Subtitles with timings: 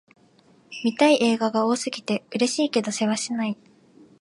[0.83, 3.55] 見たい映画が多すぎて、嬉しいけどせわしない